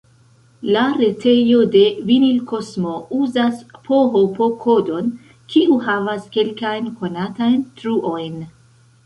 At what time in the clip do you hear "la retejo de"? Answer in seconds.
0.75-1.83